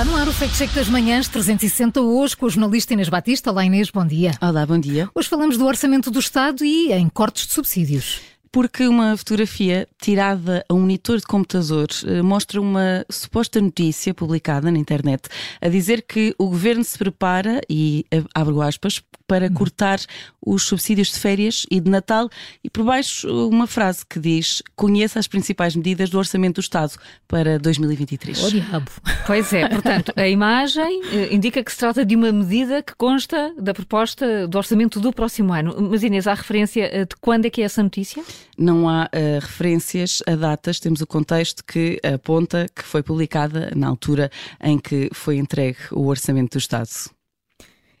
ar 0.00 0.28
o 0.28 0.32
Fact 0.32 0.56
Check 0.56 0.72
das 0.72 0.88
Manhãs 0.88 1.28
360 1.28 2.00
hoje 2.00 2.34
com 2.34 2.46
a 2.46 2.48
jornalista 2.48 2.94
Inês 2.94 3.10
Batista. 3.10 3.50
Olá 3.50 3.66
Inês, 3.66 3.90
bom 3.90 4.06
dia. 4.06 4.30
Olá, 4.40 4.64
bom 4.64 4.78
dia. 4.78 5.10
Hoje 5.14 5.28
falamos 5.28 5.58
do 5.58 5.66
orçamento 5.66 6.10
do 6.10 6.18
Estado 6.18 6.64
e 6.64 6.90
em 6.90 7.06
cortes 7.06 7.46
de 7.46 7.52
subsídios. 7.52 8.22
Porque 8.50 8.88
uma 8.88 9.14
fotografia 9.14 9.86
tirada 10.00 10.64
a 10.66 10.72
um 10.72 10.80
monitor 10.80 11.18
de 11.18 11.26
computador 11.26 11.88
eh, 12.06 12.22
mostra 12.22 12.62
uma 12.62 13.04
suposta 13.10 13.60
notícia 13.60 14.14
publicada 14.14 14.70
na 14.70 14.78
internet 14.78 15.28
a 15.60 15.68
dizer 15.68 16.02
que 16.08 16.34
o 16.38 16.48
governo 16.48 16.82
se 16.82 16.96
prepara, 16.96 17.60
e 17.68 18.06
eh, 18.10 18.24
abro 18.34 18.62
aspas, 18.62 19.02
para 19.30 19.46
hum. 19.46 19.54
cortar 19.54 20.00
os 20.44 20.64
subsídios 20.64 21.12
de 21.12 21.20
férias 21.20 21.64
e 21.70 21.78
de 21.78 21.88
Natal 21.88 22.28
e 22.64 22.68
por 22.68 22.84
baixo 22.84 23.28
uma 23.48 23.68
frase 23.68 24.04
que 24.04 24.18
diz 24.18 24.60
conheça 24.74 25.20
as 25.20 25.28
principais 25.28 25.76
medidas 25.76 26.10
do 26.10 26.18
Orçamento 26.18 26.56
do 26.56 26.60
Estado 26.60 26.94
para 27.28 27.56
2023. 27.56 28.42
Oh, 28.42 28.50
diabo. 28.50 28.90
Pois 29.28 29.52
é, 29.52 29.68
portanto, 29.68 30.12
a 30.16 30.26
imagem 30.26 31.02
eh, 31.12 31.32
indica 31.32 31.62
que 31.62 31.70
se 31.70 31.78
trata 31.78 32.04
de 32.04 32.16
uma 32.16 32.32
medida 32.32 32.82
que 32.82 32.96
consta 32.96 33.54
da 33.56 33.72
proposta 33.72 34.48
do 34.48 34.58
Orçamento 34.58 34.98
do 34.98 35.12
próximo 35.12 35.52
ano. 35.52 35.76
Mas 35.88 36.02
Inês, 36.02 36.26
há 36.26 36.34
referência 36.34 37.06
de 37.06 37.14
quando 37.20 37.46
é 37.46 37.50
que 37.50 37.62
é 37.62 37.64
essa 37.66 37.84
notícia? 37.84 38.24
não 38.60 38.88
há 38.88 39.04
uh, 39.04 39.40
referências 39.40 40.22
a 40.26 40.34
datas, 40.34 40.78
temos 40.78 41.00
o 41.00 41.06
contexto 41.06 41.64
que 41.64 41.98
aponta 42.04 42.66
que 42.74 42.82
foi 42.82 43.02
publicada 43.02 43.72
na 43.74 43.88
altura 43.88 44.30
em 44.62 44.78
que 44.78 45.08
foi 45.14 45.38
entregue 45.38 45.78
o 45.92 46.06
Orçamento 46.06 46.52
do 46.52 46.58
Estado. 46.58 46.90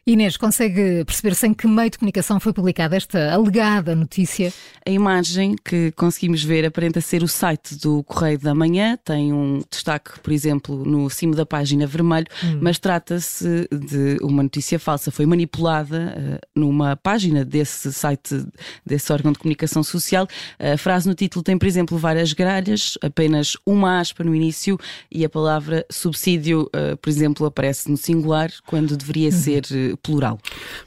Inês, 0.06 0.38
consegue 0.38 1.04
perceber-se 1.04 1.46
em 1.46 1.52
que 1.52 1.68
meio 1.68 1.90
de 1.90 1.98
comunicação 1.98 2.40
foi 2.40 2.54
publicada 2.54 2.96
esta 2.96 3.32
alegada 3.32 3.94
notícia? 3.94 4.50
A 4.84 4.90
imagem 4.90 5.54
que 5.62 5.92
conseguimos 5.92 6.42
ver 6.42 6.64
aparenta 6.64 7.02
ser 7.02 7.22
o 7.22 7.28
site 7.28 7.76
do 7.76 8.02
Correio 8.04 8.38
da 8.38 8.54
Manhã, 8.54 8.98
tem 9.04 9.30
um 9.30 9.60
destaque, 9.70 10.18
por 10.20 10.32
exemplo, 10.32 10.84
no 10.86 11.10
cimo 11.10 11.36
da 11.36 11.44
página 11.44 11.86
vermelho, 11.86 12.26
hum. 12.42 12.58
mas 12.62 12.78
trata-se 12.78 13.68
de 13.70 14.16
uma 14.22 14.42
notícia 14.42 14.78
falsa. 14.78 15.10
Foi 15.10 15.26
manipulada 15.26 16.16
uh, 16.16 16.60
numa 16.60 16.96
página 16.96 17.44
desse 17.44 17.92
site, 17.92 18.42
desse 18.84 19.12
órgão 19.12 19.32
de 19.32 19.38
comunicação 19.38 19.82
social. 19.82 20.26
A 20.58 20.78
frase 20.78 21.06
no 21.06 21.14
título 21.14 21.42
tem, 21.42 21.58
por 21.58 21.66
exemplo, 21.66 21.98
várias 21.98 22.32
gralhas, 22.32 22.96
apenas 23.02 23.54
uma 23.66 24.00
aspa 24.00 24.24
no 24.24 24.34
início 24.34 24.78
e 25.12 25.26
a 25.26 25.28
palavra 25.28 25.84
subsídio, 25.90 26.62
uh, 26.74 26.96
por 26.96 27.10
exemplo, 27.10 27.44
aparece 27.44 27.90
no 27.90 27.98
singular, 27.98 28.50
quando 28.66 28.96
deveria 28.96 29.28
uhum. 29.28 29.38
ser 29.38 29.64
uh, 29.70 29.99
plural. 30.02 30.38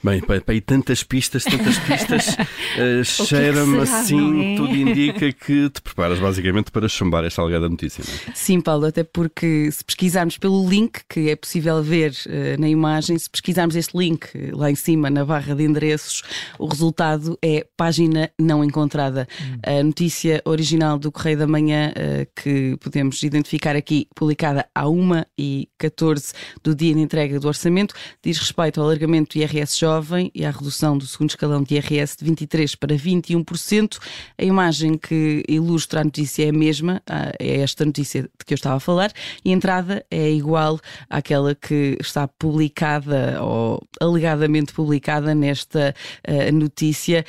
Bem, 0.03 0.21
para, 0.21 0.41
para 0.41 0.53
aí 0.53 0.61
tantas 0.61 1.03
pistas, 1.03 1.43
tantas 1.43 1.77
pistas, 1.79 2.37
uh, 2.77 3.03
cheira-me 3.03 3.79
assim, 3.79 4.53
é? 4.53 4.57
tudo 4.57 4.75
indica 4.75 5.31
que 5.31 5.69
te 5.69 5.81
preparas 5.81 6.19
basicamente 6.19 6.71
para 6.71 6.87
chumbar 6.87 7.23
esta 7.23 7.41
alegada 7.41 7.69
notícia. 7.69 8.03
Não 8.05 8.31
é? 8.31 8.35
Sim, 8.35 8.61
Paulo, 8.61 8.85
até 8.85 9.03
porque 9.03 9.71
se 9.71 9.83
pesquisarmos 9.83 10.37
pelo 10.37 10.67
link 10.67 11.01
que 11.07 11.29
é 11.29 11.35
possível 11.35 11.81
ver 11.81 12.11
uh, 12.25 12.59
na 12.59 12.67
imagem, 12.67 13.17
se 13.17 13.29
pesquisarmos 13.29 13.75
este 13.75 13.97
link 13.97 14.27
lá 14.51 14.69
em 14.69 14.75
cima 14.75 15.09
na 15.09 15.25
barra 15.25 15.55
de 15.55 15.63
endereços, 15.63 16.23
o 16.59 16.65
resultado 16.65 17.37
é 17.41 17.65
página 17.77 18.29
não 18.39 18.63
encontrada. 18.63 19.27
Hum. 19.41 19.79
A 19.79 19.83
notícia 19.83 20.41
original 20.45 20.97
do 20.97 21.11
Correio 21.11 21.37
da 21.37 21.47
Manhã, 21.47 21.91
uh, 21.91 22.41
que 22.41 22.77
podemos 22.79 23.21
identificar 23.23 23.75
aqui, 23.75 24.07
publicada 24.15 24.65
à 24.73 24.87
1 24.87 25.23
e 25.37 25.69
14 25.77 26.33
do 26.63 26.75
dia 26.75 26.93
de 26.93 26.99
entrega 26.99 27.39
do 27.39 27.47
orçamento, 27.47 27.93
diz 28.23 28.37
respeito 28.37 28.81
ao 28.81 28.87
alargamento 28.93 29.37
do 29.37 29.41
IRS 29.41 29.77
jovem 29.77 30.31
e 30.33 30.45
à 30.45 30.51
redução 30.51 30.97
do 30.97 31.05
segundo 31.05 31.31
escalão 31.31 31.63
de 31.63 31.75
IRS 31.75 32.17
de 32.17 32.31
23% 32.31 32.77
para 32.77 32.95
21%. 32.95 33.97
A 34.37 34.43
imagem 34.43 34.97
que 34.97 35.43
ilustra 35.47 36.01
a 36.01 36.03
notícia 36.03 36.45
é 36.45 36.49
a 36.49 36.53
mesma, 36.53 37.01
é 37.39 37.59
esta 37.59 37.83
notícia 37.83 38.23
de 38.23 38.45
que 38.45 38.53
eu 38.53 38.55
estava 38.55 38.75
a 38.75 38.79
falar, 38.79 39.11
e 39.43 39.49
a 39.49 39.53
entrada 39.53 40.05
é 40.09 40.31
igual 40.31 40.79
àquela 41.09 41.55
que 41.55 41.97
está 41.99 42.27
publicada 42.27 43.41
ou 43.41 43.81
alegadamente 43.99 44.73
publicada 44.73 45.33
nesta 45.33 45.93
uh, 46.27 46.51
notícia 46.51 47.25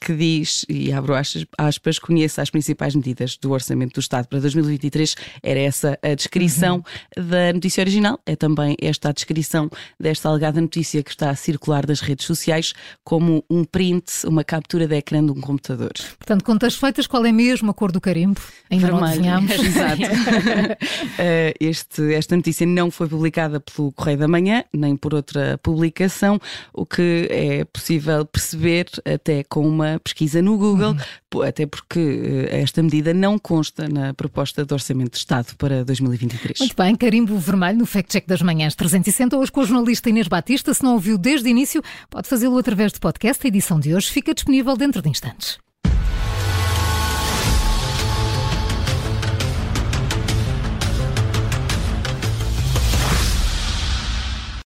que 0.00 0.14
diz, 0.14 0.64
e 0.68 0.92
abro 0.92 1.14
aspas, 1.58 1.98
conheça 1.98 2.42
as 2.42 2.50
principais 2.50 2.94
medidas 2.94 3.36
do 3.36 3.50
Orçamento 3.50 3.94
do 3.94 4.00
Estado 4.00 4.26
para 4.28 4.38
2023. 4.40 5.14
Era 5.42 5.60
essa 5.60 5.98
a 6.02 6.14
descrição 6.14 6.82
uhum. 7.16 7.24
da 7.24 7.52
notícia 7.52 7.82
original, 7.82 8.18
é 8.26 8.36
também 8.36 8.76
esta 8.80 9.08
a 9.08 9.12
descrição 9.12 9.70
desta 9.98 10.19
esta 10.20 10.28
alegada 10.28 10.60
notícia 10.60 11.02
que 11.02 11.10
está 11.10 11.30
a 11.30 11.34
circular 11.34 11.86
das 11.86 12.00
redes 12.00 12.26
sociais 12.26 12.74
como 13.02 13.42
um 13.48 13.64
print, 13.64 14.26
uma 14.26 14.44
captura 14.44 14.86
de 14.86 14.94
ecrã 14.94 15.24
de 15.24 15.32
um 15.32 15.40
computador. 15.40 15.92
Portanto, 16.18 16.44
contas 16.44 16.74
feitas, 16.74 17.06
qual 17.06 17.24
é 17.24 17.32
mesmo 17.32 17.70
a 17.70 17.74
cor 17.74 17.90
do 17.90 18.00
carimbo? 18.00 18.40
Ainda 18.70 18.88
Vermelho. 18.88 19.00
não 19.00 19.08
adivinhamos. 19.08 19.50
Exato. 19.64 20.02
uh, 20.02 21.54
este, 21.58 22.14
esta 22.14 22.36
notícia 22.36 22.66
não 22.66 22.90
foi 22.90 23.08
publicada 23.08 23.60
pelo 23.60 23.92
Correio 23.92 24.18
da 24.18 24.28
Manhã, 24.28 24.62
nem 24.74 24.94
por 24.94 25.14
outra 25.14 25.58
publicação, 25.62 26.38
o 26.74 26.84
que 26.84 27.26
é 27.30 27.64
possível 27.64 28.26
perceber 28.26 28.88
até 29.06 29.42
com 29.44 29.66
uma 29.66 29.98
pesquisa 30.00 30.42
no 30.42 30.58
Google, 30.58 30.94
uhum. 31.32 31.42
até 31.42 31.64
porque 31.64 31.98
uh, 31.98 32.54
esta 32.54 32.82
medida 32.82 33.14
não 33.14 33.38
consta 33.38 33.88
na 33.88 34.12
proposta 34.12 34.66
de 34.66 34.74
Orçamento 34.74 35.12
de 35.12 35.18
Estado 35.18 35.56
para 35.56 35.82
2023. 35.82 36.58
Muito 36.58 36.76
bem, 36.76 36.94
carimbo 36.94 37.38
vermelho 37.38 37.78
no 37.78 37.86
Fact 37.86 38.12
Check 38.12 38.26
das 38.26 38.42
Manhãs 38.42 38.74
360, 38.74 39.38
hoje 39.38 39.50
com 39.50 39.62
o 39.62 39.64
jornalista 39.64 40.09
Inês 40.10 40.28
Batista. 40.28 40.74
Se 40.74 40.82
não 40.82 40.94
ouviu 40.94 41.16
desde 41.16 41.48
o 41.48 41.50
início, 41.50 41.82
pode 42.08 42.28
fazê-lo 42.28 42.58
através 42.58 42.92
do 42.92 43.00
podcast. 43.00 43.44
A 43.44 43.48
edição 43.48 43.80
de 43.80 43.94
hoje 43.94 44.10
fica 44.10 44.34
disponível 44.34 44.76
dentro 44.76 45.00
de 45.00 45.08
instantes. 45.08 45.58